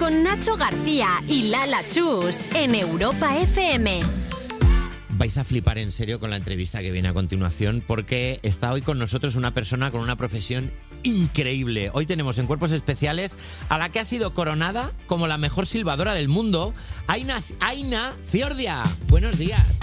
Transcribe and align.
con 0.00 0.24
Nacho 0.24 0.56
García 0.56 1.22
y 1.28 1.50
Lala 1.50 1.86
Chus 1.86 2.52
en 2.54 2.74
Europa 2.74 3.36
FM. 3.36 4.00
Vais 5.10 5.36
a 5.36 5.44
flipar 5.44 5.76
en 5.76 5.92
serio 5.92 6.18
con 6.18 6.30
la 6.30 6.36
entrevista 6.36 6.80
que 6.80 6.90
viene 6.90 7.08
a 7.08 7.12
continuación 7.12 7.84
porque 7.86 8.40
está 8.42 8.72
hoy 8.72 8.80
con 8.80 8.98
nosotros 8.98 9.34
una 9.34 9.52
persona 9.52 9.90
con 9.90 10.00
una 10.00 10.16
profesión 10.16 10.72
increíble. 11.02 11.90
Hoy 11.92 12.06
tenemos 12.06 12.38
en 12.38 12.46
Cuerpos 12.46 12.70
Especiales 12.70 13.36
a 13.68 13.76
la 13.76 13.90
que 13.90 14.00
ha 14.00 14.06
sido 14.06 14.32
coronada 14.32 14.90
como 15.04 15.26
la 15.26 15.36
mejor 15.36 15.66
silbadora 15.66 16.14
del 16.14 16.28
mundo, 16.28 16.72
Aina, 17.06 17.38
Aina 17.60 18.14
Ciordia. 18.26 18.82
Buenos 19.08 19.36
días. 19.36 19.80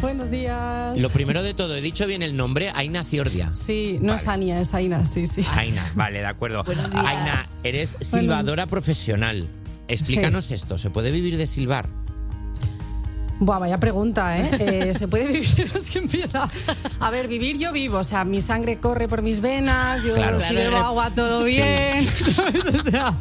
Buenos 0.00 0.30
días. 0.30 0.98
Lo 0.98 1.10
primero 1.10 1.42
de 1.42 1.52
todo, 1.52 1.74
he 1.74 1.82
dicho 1.82 2.06
bien 2.06 2.22
el 2.22 2.36
nombre, 2.36 2.70
Aina 2.74 3.04
Ciordia. 3.04 3.52
Sí, 3.52 3.98
no 4.00 4.14
es 4.14 4.28
Ania, 4.28 4.60
es 4.60 4.72
Aina, 4.72 5.04
sí, 5.04 5.26
sí. 5.26 5.44
Aina, 5.54 5.92
vale, 5.94 6.20
de 6.20 6.26
acuerdo. 6.26 6.64
Aina, 6.94 7.50
eres 7.64 7.96
silbadora 8.00 8.66
profesional. 8.66 9.48
Explícanos 9.88 10.50
esto, 10.50 10.78
¿se 10.78 10.90
puede 10.90 11.10
vivir 11.10 11.36
de 11.36 11.46
silbar? 11.46 11.88
Buah, 13.40 13.60
vaya 13.60 13.78
pregunta, 13.78 14.36
¿eh? 14.36 14.50
Eh, 14.90 14.94
¿Se 14.94 15.06
puede 15.06 15.26
vivir? 15.28 15.70
Es 15.78 15.90
que 15.90 16.00
empieza. 16.00 16.48
A 16.98 17.10
ver, 17.10 17.28
vivir 17.28 17.56
yo 17.56 17.72
vivo, 17.72 17.98
o 17.98 18.04
sea, 18.04 18.24
mi 18.24 18.40
sangre 18.40 18.78
corre 18.78 19.06
por 19.06 19.22
mis 19.22 19.40
venas, 19.40 20.02
yo 20.02 20.14
Claro. 20.14 20.40
si 20.40 20.54
Claro. 20.54 20.70
bebo 20.72 20.84
agua 20.84 21.10
todo 21.14 21.44
bien. 21.44 22.04
¿sabes? 22.34 22.64
O 22.66 22.78
sea, 22.80 23.16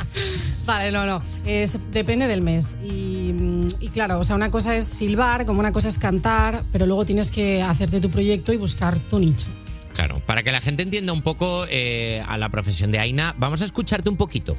vale, 0.65 0.91
no, 0.91 1.05
no. 1.05 1.21
Es- 1.45 1.77
depende 1.91 2.27
del 2.27 2.41
mes. 2.41 2.69
Y, 2.83 3.31
mm, 3.31 3.67
y 3.79 3.89
claro, 3.89 4.19
o 4.19 4.23
sea, 4.23 4.35
una 4.35 4.49
cosa 4.49 4.75
es 4.75 4.85
silbar, 4.85 5.45
como 5.45 5.59
una 5.59 5.71
cosa 5.71 5.87
es 5.87 5.99
cantar, 5.99 6.63
pero 6.71 6.87
luego 6.87 7.05
tienes 7.05 7.29
que 7.29 7.61
hacerte 7.61 7.99
tu 8.01 8.09
proyecto 8.09 8.51
y 8.53 8.57
buscar 8.57 8.97
tu 8.97 9.19
nicho. 9.19 9.49
Claro, 9.93 10.19
para 10.25 10.41
que 10.41 10.51
la 10.51 10.61
gente 10.61 10.81
entienda 10.83 11.13
un 11.13 11.21
poco 11.21 11.65
eh, 11.69 12.23
a 12.27 12.37
la 12.39 12.49
profesión 12.49 12.91
de 12.91 12.97
Aina, 12.99 13.35
vamos 13.37 13.61
a 13.61 13.65
escucharte 13.65 14.09
un 14.09 14.17
poquito. 14.17 14.57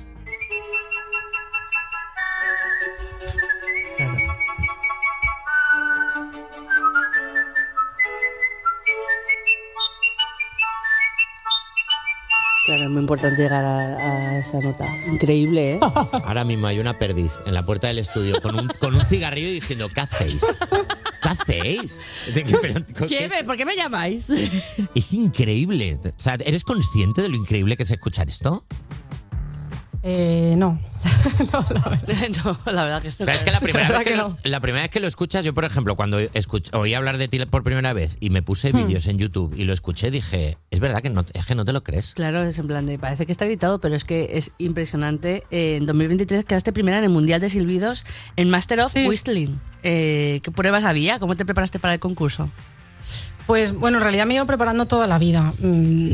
Muy 12.89 13.01
importante 13.01 13.43
llegar 13.43 13.65
a, 13.65 13.79
a 13.79 14.39
esa 14.39 14.61
nota. 14.61 14.87
Increíble, 15.13 15.75
¿eh? 15.75 15.81
Ahora 16.25 16.45
mismo 16.45 16.67
hay 16.67 16.79
una 16.79 16.99
perdiz 16.99 17.33
en 17.47 17.55
la 17.55 17.65
puerta 17.65 17.89
del 17.89 17.99
estudio 17.99 18.41
con 18.41 18.59
un, 18.59 18.69
con 18.81 18.95
un 18.95 19.01
cigarrillo 19.03 19.51
diciendo, 19.51 19.89
¿qué 19.95 20.01
hacéis? 20.01 20.45
¿Qué 21.23 21.29
hacéis? 21.29 22.01
De 22.35 22.45
que- 22.45 22.57
pero- 22.59 22.85
¿Qué? 23.09 23.25
es, 23.25 23.33
¿Por 23.45 23.57
qué 23.57 23.65
me 23.65 23.77
llamáis? 23.77 24.29
es 24.31 25.13
increíble. 25.13 25.99
O 26.05 26.13
sea, 26.21 26.35
¿eres 26.45 26.65
consciente 26.65 27.23
de 27.23 27.29
lo 27.29 27.37
increíble 27.37 27.77
que 27.77 27.83
es 27.83 27.91
escuchar 27.91 28.29
esto? 28.29 28.65
Eh, 30.03 30.55
no. 30.57 30.79
no, 31.55 31.67
la 32.73 32.85
verdad 32.85 33.03
que 33.03 33.09
no. 33.09 33.15
Pero 33.19 33.33
es 33.33 33.43
que 33.43 33.51
la 33.53 33.61
primera, 33.61 33.89
verdad 33.89 33.99
vez 33.99 34.05
que 34.07 34.11
que 34.13 34.17
lo, 34.17 34.29
no. 34.31 34.37
la 34.45 34.61
primera 34.61 34.83
vez 34.83 34.91
que 34.91 35.01
lo 35.01 35.07
escuchas, 35.09 35.45
yo 35.45 35.55
por 35.55 35.65
ejemplo, 35.65 35.97
cuando 35.97 36.21
escuch- 36.21 36.69
oí 36.73 36.95
hablar 36.95 37.19
de 37.19 37.29
ti 37.29 37.45
por 37.47 37.63
primera 37.63 37.93
vez 37.93 38.17
y 38.21 38.31
me 38.31 38.43
puse 38.43 38.73
Hmm. 38.73 38.87
vídeos 38.87 39.07
en 39.07 39.19
YouTube 39.19 39.55
y 39.57 39.65
lo 39.65 39.73
escuché, 39.73 40.11
dije, 40.11 40.57
es 40.71 40.81
verdad 40.81 41.03
que 41.03 41.11
no, 41.11 41.25
es 41.33 41.47
que 41.47 41.55
no 41.55 41.65
te 41.65 41.73
lo 41.73 41.83
crees. 41.83 42.15
Claro, 42.15 42.43
es 42.45 42.59
en 42.59 42.67
plan 42.69 42.87
de, 42.87 42.99
parece 42.99 43.27
que 43.27 43.33
está 43.33 43.45
editado, 43.47 43.81
pero 43.81 43.95
es 43.95 44.05
que 44.05 44.31
es 44.35 44.51
impresionante. 44.59 45.45
Eh, 45.51 45.77
en 45.77 45.87
2023 45.87 46.45
quedaste 46.45 46.73
primera 46.73 46.99
en 46.99 47.05
el 47.05 47.11
Mundial 47.11 47.41
de 47.41 47.51
Silbidos 47.51 48.05
en 48.37 48.51
Master 48.51 48.81
of 48.81 48.93
Sí. 48.93 49.07
Whistling. 49.07 49.61
Eh, 49.83 50.41
¿Qué 50.43 50.51
pruebas 50.51 50.85
había? 50.85 51.19
¿Cómo 51.19 51.37
te 51.37 51.45
preparaste 51.45 51.79
para 51.79 51.95
el 51.95 52.01
concurso? 52.01 52.49
Pues 53.47 53.73
bueno, 53.73 53.97
en 53.99 54.03
realidad 54.03 54.27
me 54.27 54.35
he 54.35 54.37
ido 54.37 54.47
preparando 54.47 54.87
toda 54.87 55.07
la 55.07 55.19
vida. 55.19 55.53
Mm, 55.61 56.13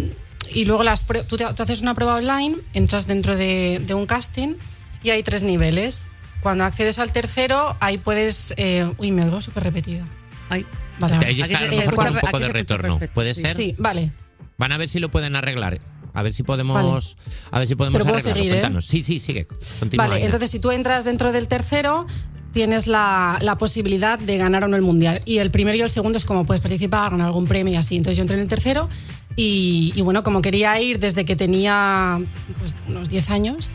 Y 0.52 0.64
luego 0.64 0.82
las 0.82 1.04
tú, 1.06 1.36
te, 1.36 1.44
tú 1.54 1.62
haces 1.62 1.82
una 1.82 1.94
prueba 1.94 2.16
online, 2.16 2.56
entras 2.72 3.06
dentro 3.06 3.36
de, 3.36 3.80
de 3.86 3.94
un 3.94 4.06
casting 4.06 4.54
y 5.02 5.10
hay 5.10 5.22
tres 5.22 5.42
niveles. 5.42 6.02
Cuando 6.42 6.64
accedes 6.64 6.98
al 6.98 7.10
tercero, 7.12 7.76
ahí 7.80 7.98
puedes... 7.98 8.52
eh, 8.56 8.92
uy, 8.98 9.10
me 9.12 9.24
oigo 9.24 9.40
súper 9.40 9.62
repetida. 9.64 10.06
Ay, 10.50 10.66
Vale, 11.00 11.14
Ahí 11.26 11.40
ahora. 11.42 11.46
está, 11.46 11.58
a 11.58 11.62
lo 11.64 11.76
mejor 11.76 11.94
con 11.96 12.08
un 12.14 12.20
poco 12.20 12.38
de 12.38 12.48
retorno. 12.48 13.00
¿Puede 13.14 13.34
sí. 13.34 13.40
ser? 13.40 13.50
Sí, 13.56 13.74
vale. 13.78 14.12
Van 14.58 14.70
a 14.70 14.77
ver 14.77 14.88
si 14.88 15.00
lo 15.00 15.10
pueden 15.10 15.34
arreglar. 15.34 15.80
A 16.12 16.22
ver 16.22 16.33
si 16.33 16.44
podemos, 16.44 17.16
a 17.50 17.58
ver 17.58 17.66
si 17.66 17.74
podemos 17.74 18.00
Pero 18.00 18.14
arreglarlo. 18.14 18.34
seguir, 18.34 18.52
¿eh? 18.52 18.54
Cuéntanos. 18.60 18.86
Sí, 18.86 19.02
sí, 19.02 19.18
sigue. 19.18 19.48
Continúa. 19.80 20.06
Vale, 20.06 20.24
entonces 20.24 20.48
si 20.52 20.60
tú 20.60 20.70
entras 20.70 21.02
dentro 21.04 21.33
del 21.33 21.48
tercero, 21.48 22.06
tienes 22.52 22.86
la, 22.86 23.38
la 23.40 23.58
posibilidad 23.58 24.16
de 24.20 24.36
ganar 24.38 24.62
o 24.62 24.68
no 24.68 24.77
el 24.77 24.83
mundial. 24.83 25.22
Y 25.24 25.38
el 25.38 25.50
primero 25.50 25.77
y 25.77 25.80
el 25.80 25.90
segundo 25.90 26.16
es 26.16 26.24
como 26.24 26.46
puedes 26.46 26.60
participar, 26.60 27.10
ganar 27.10 27.27
algún 27.27 27.46
premio 27.46 27.72
y 27.74 27.77
así. 27.77 27.96
Entonces 27.96 28.16
yo 28.18 28.22
entré 28.22 28.36
en 28.36 28.42
el 28.44 28.48
tercero 28.48 28.88
y, 29.36 29.92
y 29.96 30.00
bueno, 30.02 30.22
como 30.22 30.42
quería 30.42 30.80
ir 30.80 30.98
desde 30.98 31.24
que 31.24 31.36
tenía 31.36 32.20
pues, 32.58 32.74
unos 32.89 33.08
10 33.08 33.30
años, 33.30 33.70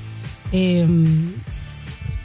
eh, 0.51 0.87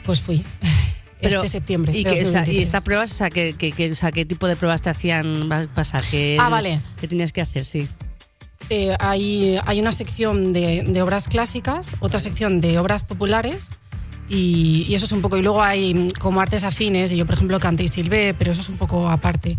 pues 0.03 0.21
fui. 0.21 0.43
Pero- 1.21 1.37
este 1.43 1.57
septiembre. 1.57 1.91
¿Y, 1.97 2.03
que, 2.03 2.09
o 2.09 2.13
sea, 2.13 2.41
2023. 2.41 2.59
y 2.59 2.63
estas 2.63 2.83
pruebas, 2.83 3.11
o 3.13 3.15
sea, 3.15 3.29
¿qué, 3.29 3.55
qué, 3.57 3.71
qué- 3.71 3.91
o 3.91 3.95
sea, 3.95 4.11
¿qué 4.11 4.25
tipo 4.25 4.47
de 4.47 4.55
pruebas 4.55 4.81
te 4.81 4.89
hacían 4.89 5.49
pasar? 5.73 6.01
¿Qué, 6.11 6.37
Ah, 6.39 6.49
vale. 6.49 6.81
¿Qué 6.99 7.07
tenías 7.07 7.31
que 7.31 7.41
hacer? 7.41 7.65
Sí. 7.65 7.87
Eh, 8.69 8.95
hay, 8.99 9.57
hay 9.65 9.79
una 9.79 9.91
sección 9.91 10.51
de, 10.53 10.83
de 10.83 11.01
obras 11.01 11.27
clásicas, 11.27 11.95
otra 11.99 12.19
sección 12.19 12.61
de 12.61 12.77
obras 12.79 13.03
populares. 13.05 13.69
Y, 14.27 14.85
y 14.89 14.95
eso 14.95 15.05
es 15.05 15.11
un 15.11 15.21
poco. 15.21 15.37
Y 15.37 15.41
luego 15.41 15.61
hay 15.63 15.93
mm, 15.93 16.09
como 16.19 16.41
artes 16.41 16.63
afines, 16.63 17.11
y 17.11 17.17
yo, 17.17 17.25
por 17.25 17.35
ejemplo, 17.35 17.59
canté 17.59 17.83
y 17.83 17.87
silbé, 17.87 18.33
pero 18.33 18.51
eso 18.51 18.61
es 18.61 18.69
un 18.69 18.77
poco 18.77 19.07
aparte. 19.09 19.57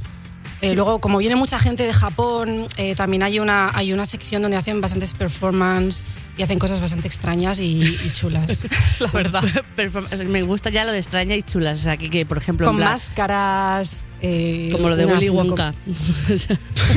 Eh, 0.62 0.74
luego, 0.74 1.00
como 1.00 1.18
viene 1.18 1.36
mucha 1.36 1.58
gente 1.58 1.82
de 1.84 1.92
Japón, 1.92 2.66
eh, 2.78 2.94
también 2.94 3.22
hay 3.22 3.38
una, 3.40 3.70
hay 3.76 3.92
una 3.92 4.06
sección 4.06 4.40
donde 4.40 4.56
hacen 4.56 4.80
bastantes 4.80 5.12
performance 5.12 6.02
y 6.38 6.42
hacen 6.42 6.58
cosas 6.58 6.80
bastante 6.80 7.06
extrañas 7.08 7.60
y, 7.60 7.82
y 7.82 8.10
chulas, 8.12 8.64
la 8.98 9.08
verdad. 9.08 9.42
Me 10.28 10.42
gusta 10.42 10.70
ya 10.70 10.84
lo 10.84 10.92
de 10.92 10.98
extraña 10.98 11.34
y 11.34 11.42
chulas. 11.42 11.78
O 11.80 11.82
sea, 11.82 11.96
que, 11.98 12.08
que, 12.08 12.24
por 12.24 12.38
ejemplo, 12.38 12.66
Con 12.66 12.78
máscaras. 12.78 14.04
eh, 14.22 14.70
como 14.72 14.88
lo 14.88 14.96
de 14.96 15.06
Willy 15.06 15.28
Wonka. 15.28 15.74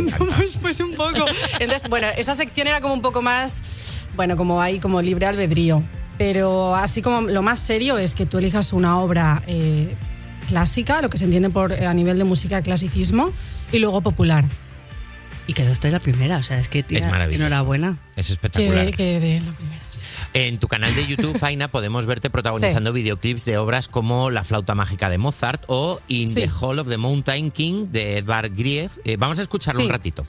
No, 0.04 0.26
pues, 0.38 0.58
pues 0.58 0.80
un 0.80 0.94
poco. 0.94 1.26
Entonces, 1.60 1.90
bueno, 1.90 2.08
esa 2.18 2.36
sección 2.36 2.68
era 2.68 2.80
como 2.82 2.94
un 2.94 3.02
poco 3.02 3.22
más, 3.22 4.08
bueno, 4.16 4.38
como 4.38 4.62
hay 4.62 4.80
como 4.80 5.02
libre 5.02 5.26
albedrío. 5.26 5.84
Pero 6.18 6.76
así 6.76 7.02
como 7.02 7.22
lo 7.22 7.42
más 7.42 7.60
serio 7.60 7.98
es 7.98 8.14
que 8.16 8.26
tú 8.26 8.38
elijas 8.38 8.74
una 8.74 9.00
obra 9.00 9.42
eh, 9.48 9.96
clásica, 10.50 11.02
lo 11.02 11.10
que 11.10 11.18
se 11.18 11.26
entiende 11.26 11.50
por 11.50 11.72
eh, 11.72 11.86
a 11.88 11.94
nivel 11.94 12.18
de 12.18 12.26
música 12.26 12.62
clasicismo, 12.62 13.32
y 13.72 13.80
luego 13.80 14.02
popular. 14.02 14.46
Y 15.48 15.54
quedó 15.54 15.72
esta 15.72 15.88
la 15.90 16.00
primera. 16.00 16.38
O 16.38 16.44
sea, 16.44 16.60
es 16.60 16.68
que 16.68 16.84
tía, 16.84 17.00
Es 17.00 17.06
maravilloso. 17.08 17.44
enhorabuena. 17.46 17.98
Es 18.16 18.30
espectacular. 18.30 18.86
Que, 18.88 18.92
que 18.92 19.20
de 19.20 19.40
la 19.40 19.52
primera. 19.52 19.82
sí. 19.90 20.02
En 20.34 20.60
tu 20.60 20.68
canal 20.68 20.94
de 20.94 21.08
YouTube, 21.08 21.36
Aina, 21.44 21.70
podemos 21.70 22.06
verte 22.06 22.30
protagonizando 22.30 22.94
videoclips 22.94 23.46
de 23.46 23.58
obras 23.58 23.88
como 23.88 24.30
La 24.30 24.44
flauta 24.44 24.76
mágica 24.76 25.10
de 25.10 25.18
Mozart 25.18 25.64
o 25.68 26.02
In 26.08 26.28
Sí. 26.28 26.36
the 26.36 26.50
Hall 26.50 26.78
of 26.78 26.88
the 26.88 26.98
Mountain 26.98 27.50
King 27.50 27.88
de 27.92 28.18
Edvard 28.20 28.52
Grieg. 28.56 28.92
Eh, 29.06 29.18
vamos 29.18 29.40
a 29.40 29.42
escucharlo 29.42 29.80
Sí. 29.80 29.88
un 29.88 29.92
ratito. 29.92 30.28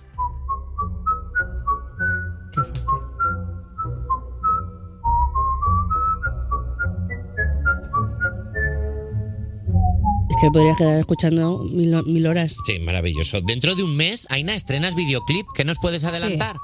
Que 10.40 10.46
me 10.46 10.52
podrías 10.52 10.76
quedar 10.78 10.98
escuchando 10.98 11.64
mil, 11.70 12.02
mil 12.04 12.26
horas. 12.26 12.56
Sí, 12.66 12.78
maravilloso. 12.80 13.40
Dentro 13.40 13.74
de 13.74 13.82
un 13.82 13.96
mes, 13.96 14.26
Aina, 14.30 14.54
estrenas 14.54 14.94
videoclip. 14.94 15.46
¿Qué 15.54 15.64
nos 15.64 15.78
puedes 15.78 16.04
adelantar? 16.04 16.56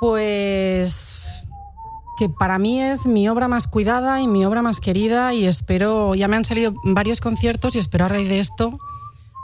Pues 0.00 1.44
que 2.18 2.28
para 2.28 2.58
mí 2.58 2.80
es 2.80 3.06
mi 3.06 3.28
obra 3.28 3.48
más 3.48 3.66
cuidada 3.66 4.20
y 4.20 4.26
mi 4.26 4.44
obra 4.44 4.60
más 4.62 4.80
querida 4.80 5.32
y 5.34 5.44
espero, 5.44 6.14
ya 6.14 6.28
me 6.28 6.36
han 6.36 6.44
salido 6.44 6.74
varios 6.84 7.20
conciertos 7.20 7.74
y 7.74 7.78
espero 7.78 8.04
a 8.04 8.08
raíz 8.08 8.28
de 8.28 8.38
esto 8.38 8.78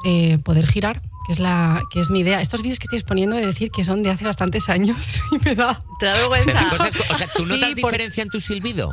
eh, 0.04 0.38
poder 0.38 0.66
girar, 0.66 1.00
que 1.26 1.32
es, 1.32 1.38
la, 1.38 1.82
que 1.90 2.00
es 2.00 2.10
mi 2.10 2.20
idea. 2.20 2.40
Estos 2.40 2.62
vídeos 2.62 2.78
que 2.78 2.84
estáis 2.84 3.04
poniendo 3.04 3.36
de 3.36 3.46
decir 3.46 3.70
que 3.70 3.84
son 3.84 4.02
de 4.02 4.10
hace 4.10 4.24
bastantes 4.24 4.68
años 4.68 5.20
y 5.32 5.38
me 5.44 5.54
da... 5.54 5.80
¿Te 5.98 6.06
da 6.06 6.14
vergüenza? 6.28 6.70
cosas- 6.70 6.92
o 7.14 7.18
sea, 7.18 7.28
¿tú 7.34 7.42
Sí, 7.44 7.48
notas 7.48 7.68
por- 7.70 7.76
diferencia 7.92 8.22
en 8.22 8.28
tu 8.28 8.40
silbido? 8.40 8.92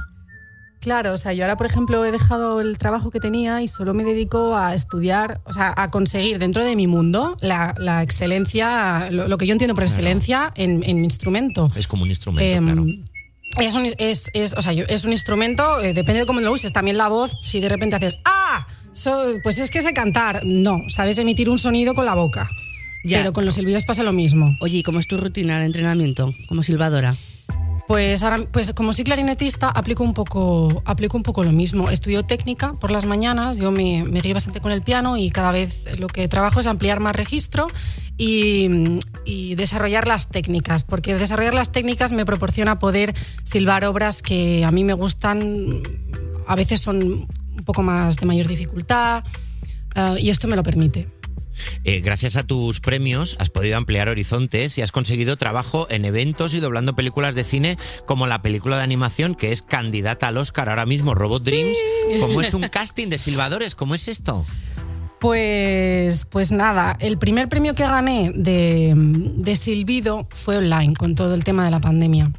Claro, 0.86 1.14
o 1.14 1.18
sea, 1.18 1.34
yo 1.34 1.44
ahora, 1.44 1.58
por 1.58 1.66
ejemplo, 1.66 2.06
he 2.06 2.12
dejado 2.12 2.62
el 2.62 2.78
trabajo 2.78 3.10
que 3.10 3.20
tenía 3.20 3.64
y 3.64 3.68
solo 3.68 3.96
me 3.96 4.04
dedico 4.04 4.56
a 4.56 4.76
estudiar, 4.76 5.42
o 5.44 5.52
sea, 5.52 5.74
a 5.76 5.90
conseguir 5.90 6.38
dentro 6.38 6.64
de 6.64 6.76
mi 6.76 6.86
mundo 6.86 7.38
la, 7.42 7.74
la 7.80 8.04
excelencia, 8.04 9.10
lo, 9.10 9.28
lo 9.28 9.38
que 9.40 9.48
yo 9.48 9.54
entiendo 9.54 9.74
por 9.74 9.84
excelencia 9.84 10.52
en, 10.56 10.84
en 10.84 10.98
mi 10.98 11.06
instrumento. 11.06 11.72
Es 11.76 11.88
como 11.88 12.04
un 12.04 12.10
instrumento, 12.10 12.56
Em, 12.56 12.66
claro. 12.66 12.86
Es 13.68 13.74
un, 13.74 13.88
es, 13.98 14.30
es- 14.36 14.54
o 14.54 14.62
sea, 14.62 14.74
yo- 14.74 14.86
es 14.88 15.06
un 15.06 15.12
instrumento, 15.12 15.82
eh, 15.82 15.94
depende 15.94 16.20
de 16.20 16.26
cómo 16.28 16.40
lo 16.40 16.52
uses. 16.52 16.72
También 16.72 16.98
la 17.00 17.08
voz, 17.08 17.36
si 17.44 17.60
de 17.62 17.70
repente 17.70 17.96
haces 17.96 18.20
¡Ah! 18.24 18.68
So- 18.94 19.26
pues 19.42 19.58
es 19.58 19.72
que 19.72 19.82
sé 19.82 19.92
cantar. 19.92 20.42
No, 20.46 20.82
sabes 20.90 21.18
emitir 21.18 21.50
un 21.50 21.58
sonido 21.58 21.96
con 21.96 22.06
la 22.06 22.14
boca. 22.14 22.48
Ya. 23.04 23.18
Pero 23.22 23.34
con 23.34 23.44
los 23.44 23.56
silbidos 23.56 23.86
pasa 23.86 24.04
lo 24.04 24.14
mismo. 24.14 24.56
Oye, 24.62 24.78
¿y 24.78 24.84
cómo 24.84 25.00
es 25.00 25.08
tu 25.08 25.18
rutina 25.18 25.58
de 25.60 25.66
entrenamiento 25.66 26.32
como 26.48 26.62
silbadora? 26.62 27.16
Pues 27.88 28.24
ahora, 28.24 28.40
pues 28.52 28.74
como 28.74 28.94
soy 28.94 29.06
clarinetista, 29.06 29.70
aplico 29.70 30.04
un 30.04 30.14
poco, 30.16 30.82
aplico 30.86 31.18
un 31.18 31.24
poco 31.24 31.44
lo 31.44 31.52
mismo. 31.52 31.92
Estudio 31.92 32.24
técnica 32.24 32.74
por 32.74 32.90
las 32.90 33.06
mañanas, 33.06 33.58
yo 33.58 33.72
me, 33.72 34.04
me 34.04 34.22
bastante 34.34 34.60
con 34.60 34.72
el 34.72 34.82
piano 34.82 35.18
y 35.18 35.30
cada 35.30 35.52
vez 35.52 35.86
lo 36.00 36.08
que 36.08 36.28
trabajo 36.28 36.60
es 36.60 36.66
ampliar 36.66 37.00
más 37.00 37.16
registro 37.16 37.68
y, 38.18 39.00
y 39.24 39.54
desarrollar 39.54 40.08
las 40.08 40.30
técnicas, 40.30 40.84
porque 40.84 41.14
desarrollar 41.14 41.54
las 41.54 41.72
técnicas 41.72 42.12
me 42.12 42.26
proporciona 42.26 42.80
poder 42.80 43.14
silbar 43.44 43.86
obras 43.86 44.24
que 44.24 44.66
a 44.66 44.72
mí 44.72 44.84
me 44.84 44.94
gustan 44.94 45.84
a 46.48 46.56
veces 46.56 46.82
son 46.82 47.28
un 47.58 47.64
poco 47.66 47.84
más 47.84 48.18
de 48.18 48.26
mayor 48.26 48.48
dificultad 48.48 49.24
eh, 49.96 50.16
y 50.20 50.30
esto 50.30 50.48
me 50.48 50.56
lo 50.56 50.64
permite. 50.64 51.08
Eh, 51.84 52.02
gracias 52.02 52.36
a 52.36 52.44
tus 52.44 52.80
premios 52.80 53.36
has 53.40 53.50
podido 53.50 53.78
ampliar 53.78 54.10
horizontes 54.10 54.78
y 54.78 54.82
has 54.82 54.92
conseguido 54.92 55.38
trabajo 55.38 55.88
en 55.90 56.06
eventos 56.06 56.54
y 56.54 56.60
doblando 56.60 56.96
películas 56.96 57.36
de 57.36 57.44
cine 57.44 57.78
como 58.06 58.28
la 58.28 58.42
película 58.42 58.78
de 58.78 58.84
animación 58.84 59.36
que 59.36 59.52
es 59.52 59.62
candidata 59.62 60.28
al 60.28 60.38
Oscar 60.38 60.70
ahora 60.70 60.86
mismo, 60.86 61.16
Robot 61.16 61.44
Dreams. 61.44 61.78
¿Cómo 62.20 62.42
es 62.42 62.54
un 62.54 62.68
casting 62.68 63.08
de 63.08 63.18
silbadores? 63.18 63.76
¿Cómo 63.76 63.96
es 63.96 64.08
esto? 64.08 64.46
Pues, 65.20 66.26
pues 66.26 66.52
nada, 66.52 66.98
el 67.00 67.18
primer 67.18 67.50
premio 67.50 67.74
que 67.74 67.84
gané 67.84 68.32
de, 68.36 68.94
de 68.96 69.56
silbido 69.56 70.28
fue 70.30 70.58
online 70.58 70.94
con 70.94 71.16
todo 71.16 71.34
el 71.34 71.44
tema 71.44 71.66
de 71.66 71.72
la 71.72 71.80
pandemia. 71.80 72.32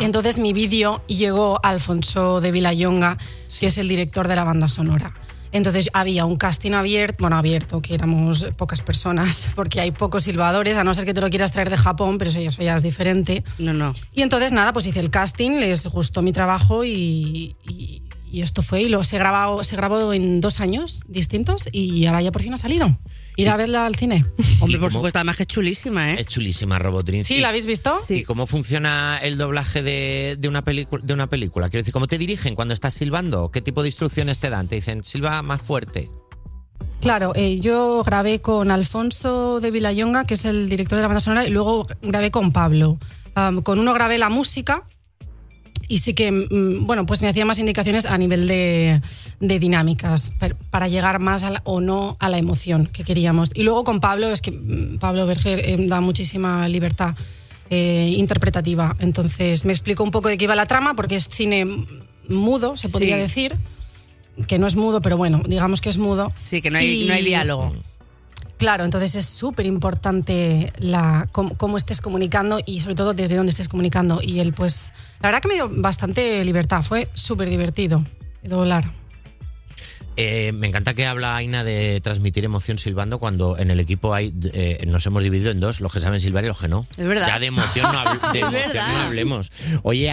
Y 0.00 0.04
entonces 0.04 0.38
mi 0.38 0.52
vídeo 0.52 1.02
llegó 1.06 1.58
a 1.62 1.70
Alfonso 1.70 2.40
de 2.40 2.52
Villayonga, 2.52 3.18
que 3.58 3.66
es 3.66 3.78
el 3.78 3.88
director 3.88 4.28
de 4.28 4.36
la 4.36 4.44
banda 4.44 4.68
sonora. 4.68 5.12
Entonces 5.52 5.88
había 5.92 6.24
un 6.24 6.36
casting 6.36 6.72
abierto, 6.72 7.16
bueno, 7.20 7.36
abierto, 7.36 7.80
que 7.82 7.94
éramos 7.94 8.46
pocas 8.56 8.80
personas, 8.80 9.50
porque 9.56 9.80
hay 9.80 9.90
pocos 9.90 10.24
silbadores, 10.24 10.76
a 10.76 10.84
no 10.84 10.94
ser 10.94 11.04
que 11.04 11.14
te 11.14 11.20
lo 11.20 11.30
quieras 11.30 11.52
traer 11.52 11.70
de 11.70 11.76
Japón, 11.76 12.18
pero 12.18 12.30
eso 12.30 12.40
ya, 12.40 12.48
eso 12.48 12.62
ya 12.62 12.76
es 12.76 12.82
diferente. 12.82 13.44
No, 13.58 13.72
no. 13.72 13.94
Y 14.12 14.22
entonces 14.22 14.52
nada, 14.52 14.72
pues 14.72 14.86
hice 14.86 15.00
el 15.00 15.10
casting, 15.10 15.52
les 15.60 15.86
gustó 15.86 16.22
mi 16.22 16.32
trabajo 16.32 16.84
y, 16.84 17.56
y- 17.68 18.02
y 18.30 18.42
esto 18.42 18.60
fue, 18.62 18.82
y 18.82 18.88
lo 18.90 19.04
se 19.04 19.16
grabó, 19.16 19.64
se 19.64 19.74
grabó 19.74 20.12
en 20.12 20.42
dos 20.42 20.60
años 20.60 21.00
distintos 21.08 21.66
y 21.72 22.04
ahora 22.04 22.20
ya 22.20 22.30
por 22.30 22.42
fin 22.42 22.52
ha 22.52 22.58
salido. 22.58 22.98
Ir 23.38 23.48
a 23.50 23.56
verla 23.56 23.86
al 23.86 23.94
cine. 23.94 24.24
Hombre, 24.60 24.76
¿Y 24.76 24.80
por 24.80 24.88
cómo? 24.88 24.98
supuesto, 24.98 25.18
además 25.20 25.36
que 25.36 25.44
es 25.44 25.46
chulísima, 25.46 26.12
¿eh? 26.12 26.16
Es 26.20 26.26
chulísima 26.26 26.78
Robot 26.78 27.06
Dreams. 27.06 27.26
Sí, 27.28 27.36
¿Y- 27.36 27.40
¿la 27.40 27.50
habéis 27.50 27.66
visto? 27.66 27.96
¿Y 28.08 28.24
cómo 28.24 28.46
funciona 28.46 29.18
el 29.22 29.38
doblaje 29.38 29.82
de, 29.82 30.36
de 30.38 30.48
una 30.48 30.62
película, 30.62 31.02
de 31.06 31.14
una 31.14 31.28
película? 31.28 31.68
Quiero 31.70 31.82
decir, 31.82 31.92
¿cómo 31.92 32.08
te 32.08 32.18
dirigen 32.18 32.56
cuando 32.56 32.74
estás 32.74 32.94
silbando? 32.94 33.50
¿Qué 33.52 33.62
tipo 33.62 33.82
de 33.82 33.88
instrucciones 33.88 34.40
te 34.40 34.50
dan? 34.50 34.66
Te 34.66 34.74
dicen, 34.74 35.04
silba 35.04 35.40
más 35.42 35.62
fuerte. 35.62 36.10
Claro, 37.00 37.32
eh, 37.36 37.60
yo 37.60 38.02
grabé 38.04 38.40
con 38.40 38.72
Alfonso 38.72 39.60
de 39.60 39.70
Villayonga, 39.70 40.24
que 40.24 40.34
es 40.34 40.44
el 40.44 40.68
director 40.68 40.96
de 40.96 41.02
la 41.02 41.08
banda 41.08 41.20
sonora, 41.20 41.46
y 41.46 41.50
luego 41.50 41.86
grabé 42.02 42.32
con 42.32 42.50
Pablo. 42.52 42.98
Con 43.62 43.78
uno 43.78 43.94
grabé 43.94 44.18
la 44.18 44.30
música 44.30 44.82
y 45.88 45.98
sí 45.98 46.14
que, 46.14 46.30
mm, 46.30 46.86
bueno, 46.86 47.06
pues 47.06 47.22
me 47.22 47.28
hacía 47.28 47.44
más 47.44 47.58
indicaciones 47.58 48.06
a 48.06 48.16
nivel 48.18 48.46
de, 48.46 49.00
de 49.40 49.58
dinámicas 49.58 50.30
para 50.70 50.88
llegar 50.88 51.18
más 51.20 51.42
la- 51.42 51.62
o 51.64 51.80
no 51.80 52.16
a 52.20 52.28
la 52.28 52.38
emoción 52.38 52.86
que 52.86 53.04
queríamos. 53.04 53.50
Y 53.54 53.62
luego 53.62 53.84
con 53.84 54.00
Pablo, 54.00 54.28
es 54.28 54.42
que 54.42 54.50
mm, 54.52 54.98
Pablo 54.98 55.26
Berger 55.26 55.58
eh, 55.60 55.76
da 55.88 56.00
muchísima 56.00 56.68
libertad 56.68 57.14
eh, 57.70 58.14
interpretativa. 58.16 58.96
Entonces 58.98 59.64
me 59.64 59.72
explicó 59.72 60.02
un 60.04 60.10
poco 60.10 60.28
de 60.28 60.38
qué 60.38 60.44
iba 60.44 60.54
la 60.54 60.66
trama, 60.66 60.94
porque 60.94 61.16
es 61.16 61.28
cine 61.28 61.66
mudo, 62.28 62.76
se 62.76 62.88
podría 62.88 63.16
Sí. 63.16 63.22
decir 63.22 63.56
que 64.46 64.58
no 64.58 64.66
es 64.66 64.76
mudo, 64.76 65.00
pero 65.02 65.16
bueno, 65.16 65.42
digamos 65.46 65.80
que 65.80 65.88
es 65.88 65.98
mudo. 65.98 66.28
Sí, 66.40 66.62
que 66.62 66.70
no 66.70 66.78
hay, 66.78 67.04
Y- 67.04 67.08
no 67.08 67.14
hay 67.14 67.24
diálogo. 67.24 67.74
Claro, 68.58 68.84
entonces 68.84 69.14
es 69.14 69.24
súper 69.24 69.66
importante 69.66 70.72
la, 70.78 71.28
cómo, 71.32 71.56
cómo 71.56 71.76
estés 71.76 72.00
comunicando 72.00 72.58
y 72.66 72.80
sobre 72.80 72.96
todo 72.96 73.14
desde 73.14 73.36
dónde 73.36 73.50
estés 73.50 73.68
comunicando. 73.68 74.20
Y 74.22 74.40
él, 74.40 74.52
pues, 74.52 74.92
la 75.20 75.28
verdad 75.28 75.40
que 75.42 75.48
me 75.48 75.54
dio 75.54 75.68
bastante 75.70 76.44
libertad, 76.44 76.82
fue 76.82 77.08
súper 77.14 77.48
divertido 77.48 78.04
doblar. 78.42 78.84
Eh, 80.20 80.50
me 80.52 80.66
encanta 80.66 80.94
que 80.94 81.06
habla 81.06 81.36
Aina 81.36 81.62
de 81.62 82.00
transmitir 82.00 82.44
emoción 82.44 82.76
silbando 82.78 83.20
cuando 83.20 83.56
en 83.56 83.70
el 83.70 83.78
equipo 83.78 84.14
hay 84.14 84.34
eh, 84.52 84.82
nos 84.88 85.06
hemos 85.06 85.22
dividido 85.22 85.52
en 85.52 85.60
dos, 85.60 85.80
los 85.80 85.92
que 85.92 86.00
saben 86.00 86.18
silbar 86.18 86.42
y 86.42 86.48
los 86.48 86.58
que 86.58 86.66
no. 86.66 86.88
Es 86.96 87.06
verdad. 87.06 87.28
Ya 87.28 87.38
de 87.38 87.46
emoción 87.46 87.92
no, 87.92 88.00
hable- 88.00 88.32
de 88.32 88.40
emoción 88.40 88.84
no 88.92 88.98
hablemos. 89.06 89.52
Oye, 89.84 90.06